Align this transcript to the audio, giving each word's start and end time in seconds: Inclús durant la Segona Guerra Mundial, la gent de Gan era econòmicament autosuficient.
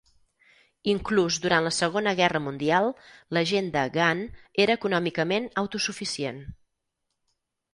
Inclús 0.91 1.35
durant 1.43 1.67
la 1.67 1.71
Segona 1.79 2.13
Guerra 2.19 2.41
Mundial, 2.45 2.89
la 3.39 3.43
gent 3.51 3.69
de 3.77 3.83
Gan 3.99 4.25
era 4.67 4.79
econòmicament 4.81 5.47
autosuficient. 5.65 6.41